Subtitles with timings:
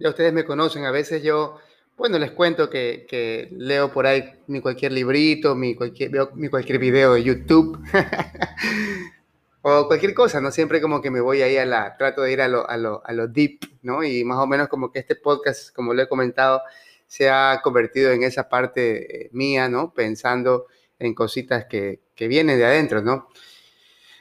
[0.00, 1.58] Ya ustedes me conocen, a veces yo,
[1.98, 6.78] bueno, les cuento que, leo por ahí mi cualquier librito, mi cualquier, veo mi cualquier
[6.78, 7.78] video de YouTube.
[9.60, 10.50] o cualquier cosa, ¿no?
[10.50, 13.02] Siempre como que me voy ahí a la, trato de ir a lo, a lo,
[13.04, 14.02] a lo deep, ¿no?
[14.02, 16.62] Y más o menos como que este podcast, como lo he comentado,
[17.06, 19.92] se ha convertido en esa parte eh, mía, ¿no?
[19.92, 23.28] Pensando en cositas que, que vienen de adentro, ¿no?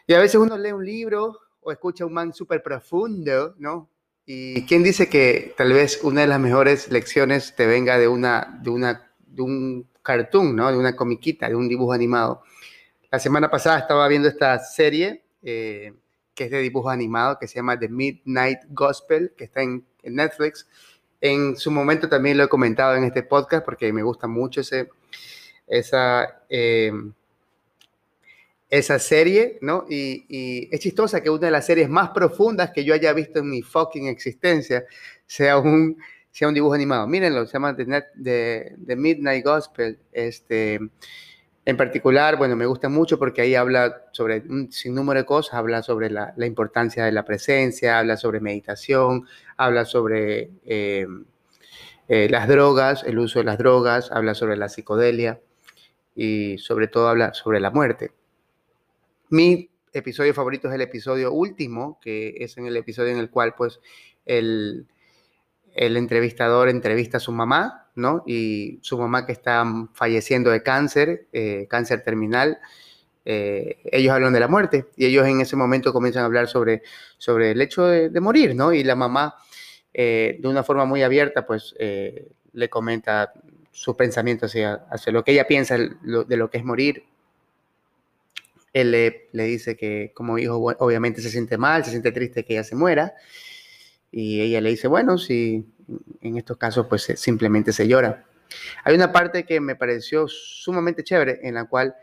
[0.05, 3.89] Y a veces uno lee un libro o escucha un man súper profundo, ¿no?
[4.31, 8.59] Y quién dice que tal vez una de las mejores lecciones te venga de una,
[8.61, 10.71] de una, de un cartoon, ¿no?
[10.71, 12.43] De una comiquita, de un dibujo animado.
[13.09, 15.95] La semana pasada estaba viendo esta serie eh,
[16.35, 20.67] que es de dibujo animado, que se llama The Midnight Gospel, que está en, Netflix.
[21.19, 24.89] En su momento también lo he comentado en este podcast porque me gusta mucho ese,
[25.66, 26.91] esa, eh,
[28.70, 29.86] esa serie, ¿no?
[29.89, 33.50] Y, es chistosa que una de las series más profundas que yo haya visto en
[33.50, 34.86] mi fucking existencia
[35.26, 35.98] sea un,
[36.31, 37.08] sea un dibujo animado.
[37.08, 39.98] Mírenlo, se llama The, The Midnight Gospel.
[40.11, 40.80] Este,
[41.66, 45.83] en particular, bueno, me gusta mucho porque ahí habla sobre un sinnúmero de cosas, habla
[45.83, 51.06] sobre la, importancia de la presencia, habla sobre meditación, habla sobre eh,
[52.08, 55.42] eh, las drogas, el uso de las drogas, habla sobre la psicodelia
[56.16, 58.11] y sobre todo habla sobre la muerte.
[59.30, 63.53] Mi episodio favorito es el episodio último, que es en el episodio en el cual
[63.55, 63.80] pues
[64.25, 64.88] el,
[65.75, 67.91] entrevistador entrevista a su mamá
[68.25, 69.63] y su mamá que está
[69.94, 72.59] falleciendo de cáncer, eh, cáncer terminal,
[73.23, 76.81] eh, ellos hablan de la muerte y ellos en ese momento comienzan a hablar sobre,
[77.19, 78.73] sobre el hecho de, morir, ¿no?
[78.73, 79.36] Y la mamá,
[79.93, 83.31] eh, de una forma muy abierta, pues le comenta
[83.71, 87.03] sus pensamientos hacia, lo que ella piensa de lo que es morir.
[88.73, 92.64] Él le, dice que como hijo obviamente se siente mal, se siente triste que ella
[92.64, 93.14] se muera.
[94.11, 95.66] Y ella le dice, bueno, si
[96.21, 98.26] en estos casos pues simplemente se llora.
[98.83, 101.95] Hay una parte que me pareció sumamente chévere en la cual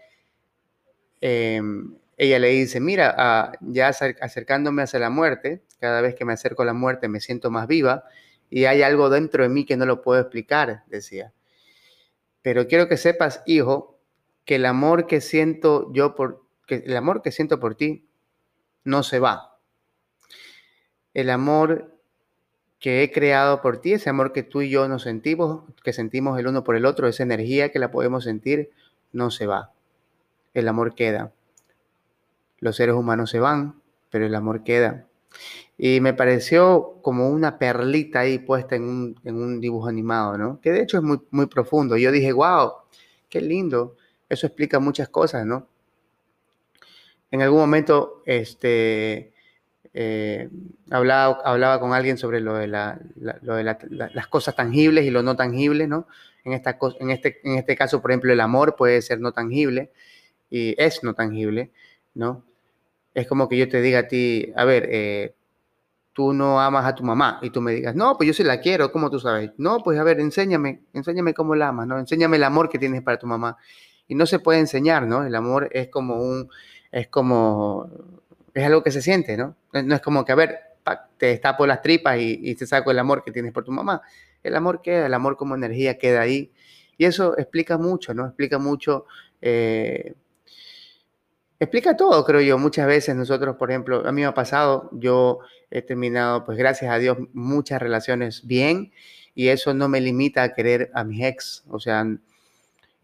[1.21, 6.33] em, ella le dice, mira, ah, ya acercándome hacia la muerte, cada vez que me
[6.33, 8.05] acerco a la muerte me siento más viva
[8.49, 11.33] y hay algo dentro de mí que no lo puedo explicar, decía.
[12.43, 13.99] Pero quiero que sepas, hijo,
[14.45, 18.07] que el amor que siento yo por, que el amor que siento por ti
[18.85, 19.59] no se va.
[21.15, 21.97] El amor
[22.79, 26.39] que he creado por ti, ese amor que tú y yo nos sentimos, que sentimos
[26.39, 28.71] el uno por el otro, esa energía que la podemos sentir,
[29.13, 29.73] no se va.
[30.55, 31.33] El amor queda.
[32.59, 35.07] Los seres humanos se van, pero el amor queda.
[35.79, 38.85] Y me pareció como una perlita ahí puesta en
[39.25, 40.61] un, dibujo animado, ¿no?
[40.61, 41.97] Que de hecho es muy, muy profundo.
[41.97, 42.73] Yo dije, wow,
[43.29, 43.97] qué lindo.
[44.29, 45.69] Eso explica muchas cosas, ¿no?
[47.31, 49.33] En algún momento, este,
[49.99, 50.51] eh,
[50.91, 56.07] hablaba, hablaba con alguien sobre lo de, las cosas tangibles y lo no tangible, ¿no?
[56.45, 59.91] En, esta, en, este, en este caso, por ejemplo, el amor puede ser no tangible
[60.51, 61.73] y es no tangible,
[62.15, 62.45] ¿no?
[63.15, 65.35] Es como que yo te diga a ti, a ver, eh,
[66.13, 68.61] tú no amas a tu mamá y tú me digas, no, pues yo sí la
[68.61, 69.53] quiero, ¿cómo tú sabes?
[69.57, 71.99] No, pues a ver, enséñame, enséñame cómo la amas, ¿no?
[71.99, 73.57] Enséñame el amor que tienes para tu mamá.
[74.09, 75.25] Y no se puede enseñar, ¿no?
[75.25, 76.51] El amor es como un,
[76.91, 77.91] es como
[78.57, 79.55] es algo que se siente, ¿no?
[79.73, 80.59] No es como que, a ver,
[81.19, 84.01] te destapo las tripas y, te saco el amor que tienes por tu mamá.
[84.43, 86.53] El amor queda, el amor como energía queda ahí.
[86.97, 88.27] Y eso explica mucho, ¿no?
[88.27, 89.05] Explica mucho,
[89.43, 90.15] eh,
[91.61, 92.57] explica todo, creo yo.
[92.57, 96.91] Muchas veces nosotros, por ejemplo, a mí me ha pasado, yo he terminado, pues gracias
[96.91, 98.93] a Dios, muchas relaciones bien
[99.35, 102.07] y eso no me limita a querer a mis ex, o sea,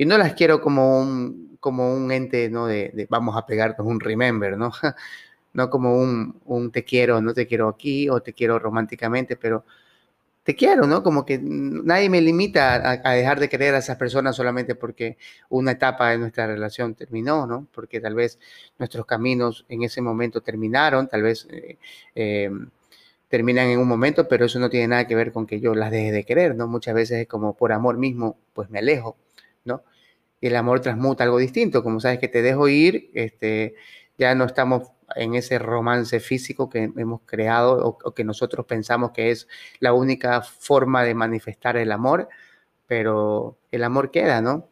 [0.02, 2.66] y no las quiero como un, como un ente, ¿no?
[2.66, 4.72] De, vamos a pegarnos un remember, ¿no?
[5.52, 9.64] no como un, te quiero, no te quiero aquí o te quiero románticamente, pero
[10.42, 11.04] te quiero, ¿no?
[11.04, 15.18] Como que nadie me limita a, dejar de querer a esas personas solamente porque
[15.50, 17.68] una etapa de nuestra relación terminó, ¿no?
[17.72, 18.41] Porque tal vez
[18.78, 21.78] nuestros caminos en ese momento terminaron, tal vez eh,
[22.16, 22.71] em,
[23.28, 25.92] terminan en un momento, pero eso no tiene nada que ver con que yo las
[25.92, 26.66] deje de querer, ¿no?
[26.66, 29.16] Muchas veces es como por amor mismo, pues me alejo,
[29.65, 29.84] ¿no?
[30.42, 33.77] Y el amor transmuta algo distinto, como sabes que te dejo ir, este,
[34.18, 39.30] ya no estamos en ese romance físico que hemos creado o, que nosotros pensamos que
[39.30, 39.47] es
[39.78, 42.28] la única forma de manifestar el amor,
[42.89, 44.68] pero el amor queda, ¿no?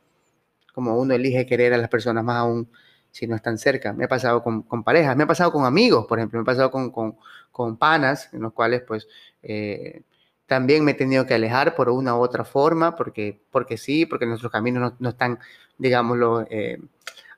[0.75, 2.69] Como uno elige querer a las personas más aún
[3.13, 3.93] si no están cerca.
[3.93, 6.73] Me ha pasado con, parejas, me ha pasado con amigos, por ejemplo, me ha pasado
[6.73, 9.07] con, panas, en los cuales pues
[9.45, 10.03] eh,
[10.51, 14.27] también me he tenido que alejar por una u otra forma, porque, porque sí, porque
[14.27, 15.39] nuestros caminos no, están,
[15.79, 16.81] digámoslo, eh,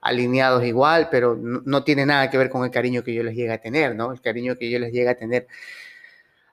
[0.00, 3.52] alineados igual, pero no, tiene nada que ver con el cariño que yo les llega
[3.52, 4.12] a tener, ¿no?
[4.12, 5.46] El cariño que yo les llega a tener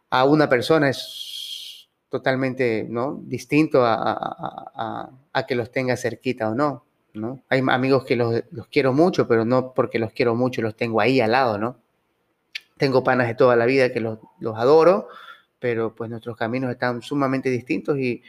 [0.10, 3.22] a una persona es totalmente ¿no?
[3.24, 5.10] distinto a,
[5.48, 6.84] que los tenga cerquita o no,
[7.14, 7.42] ¿no?
[7.48, 11.22] Hay amigos que los, quiero mucho, pero no porque los quiero mucho los tengo ahí
[11.22, 11.78] al lado, ¿no?
[12.76, 14.20] Tengo panas de toda la vida que los,
[14.58, 15.08] adoro,
[15.60, 18.24] pero pues nuestros caminos están sumamente distintos y,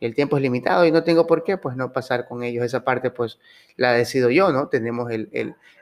[0.00, 2.64] el tiempo es limitado y no tengo por qué pues no pasar con ellos.
[2.64, 3.38] Esa parte pues
[3.76, 4.68] la decido yo, ¿no?
[4.68, 5.10] Tenemos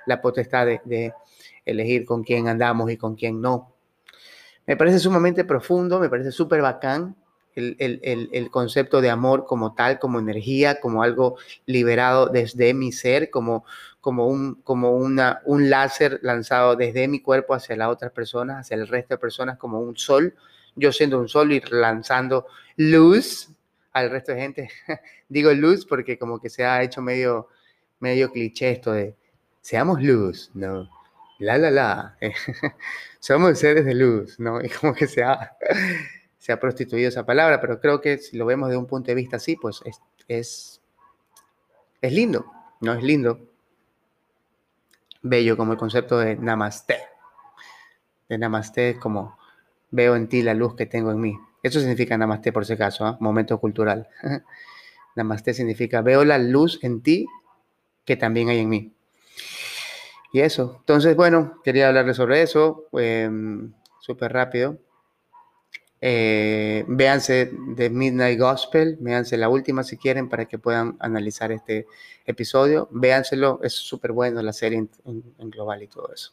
[0.06, 1.12] la potestad de,
[1.64, 3.72] elegir con quién andamos y con quién no.
[4.66, 7.14] Me parece sumamente profundo, me parece súper bacán
[7.54, 13.64] el, concepto de amor como tal, como energía, como algo liberado desde mi ser, como,
[14.08, 18.75] como, un, como una, un láser lanzado desde mi cuerpo hacia las otras personas, hacia
[18.75, 20.34] el resto de personas, como un sol,
[20.75, 22.46] yo siendo un sol y lanzando
[22.76, 23.50] luz
[23.93, 24.70] al resto de gente.
[25.28, 27.49] Digo luz porque como que se ha hecho medio,
[28.00, 29.14] medio cliché esto de
[29.60, 30.88] seamos luz, ¿no?
[31.38, 32.16] La, la, la.
[33.20, 34.58] somos seres de luz, ¿no?
[34.64, 35.54] Y como que se ha,
[36.38, 39.16] se ha prostituido esa palabra, pero creo que si lo vemos de un punto de
[39.16, 40.81] vista así, pues es, es,
[42.00, 42.46] es lindo,
[42.81, 42.94] ¿no?
[42.94, 43.49] Es lindo.
[45.22, 46.98] Bello como el concepto de namaste.
[48.28, 49.38] De namaste es como
[49.90, 51.38] veo en ti la luz que tengo en mí.
[51.62, 53.16] Eso significa namaste por si acaso, ¿eh?
[53.20, 54.08] momento cultural.
[55.16, 57.26] namaste significa veo la luz en ti
[58.04, 58.92] que también hay en mí.
[60.32, 60.76] Y eso.
[60.80, 64.78] Entonces, bueno, quería hablarles sobre eso, em, súper rápido.
[66.00, 71.86] Eh, véanse The Midnight Gospel, véanse la última si quieren para que puedan analizar este
[72.24, 72.88] episodio.
[72.92, 76.32] Véanselo, es súper bueno la serie en, global y todo eso.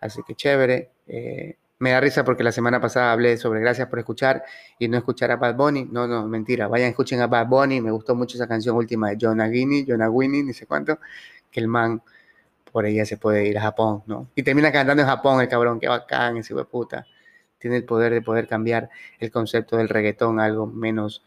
[0.00, 0.90] Así que chévere.
[1.06, 4.42] Eh, me da risa porque la semana pasada hablé sobre gracias por escuchar
[4.80, 5.84] y no escuchar a Bad Bunny.
[5.84, 6.66] No, no, mentira.
[6.66, 7.80] Vayan, escuchen a Bad Bunny.
[7.80, 10.98] Me gustó mucho esa canción última de Jonah Guinea, Jonah Winnie, ni sé cuánto,
[11.50, 12.02] que el man
[12.72, 14.28] por ella se puede ir a Japón, ¿no?
[14.34, 17.06] Y termina cantando en Japón el cabrón, qué bacán ese de puta.
[17.58, 21.24] Tiene el poder de poder cambiar el concepto del reggaetón a algo menos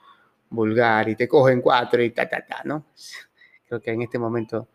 [0.50, 2.86] vulgar y te cogen cuatro y ta, ta, ta, ¿no?
[3.68, 4.68] Creo que en este momento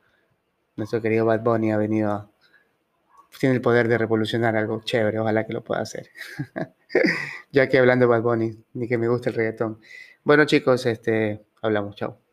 [0.76, 2.30] nuestro querido Bad Bunny ha venido a,
[3.38, 6.08] tiene el poder de revolucionar algo chévere, ojalá que lo pueda hacer.
[7.52, 9.80] ya que hablando de Bad Bunny, ni que me guste el reggaetón.
[10.24, 12.25] Bueno chicos, este, hablamos, chao.